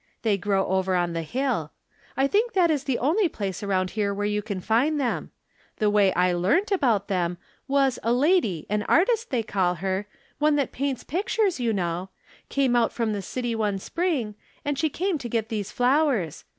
They 0.23 0.35
grow 0.35 0.65
over 0.65 0.95
on 0.95 1.13
the 1.13 1.21
hUl. 1.21 1.73
I 2.17 2.25
think 2.25 2.53
that 2.53 2.71
is 2.71 2.85
the 2.85 2.97
only 2.97 3.29
place 3.29 3.61
around 3.61 3.91
here 3.91 4.11
where 4.15 4.25
you 4.25 4.41
can 4.41 4.59
find 4.59 4.99
them. 4.99 5.29
The 5.77 5.91
way 5.91 6.11
I 6.15 6.33
learnt 6.33 6.71
about 6.71 7.07
them 7.07 7.37
was, 7.67 7.99
a 8.01 8.11
lady, 8.11 8.65
an 8.67 8.81
artist, 8.89 9.29
they 9.29 9.43
call 9.43 9.75
her— 9.75 10.07
one 10.39 10.55
that 10.55 10.71
paints 10.71 11.03
pictures, 11.03 11.59
you 11.59 11.71
know— 11.71 12.09
came 12.49 12.75
out 12.75 12.91
from 12.91 13.13
the 13.13 13.21
city 13.21 13.53
one 13.53 13.77
spring, 13.77 14.33
and 14.65 14.75
she 14.75 14.89
came 14.89 15.19
to 15.19 15.29
get 15.29 15.49
these 15.49 15.71
flowers. 15.71 16.45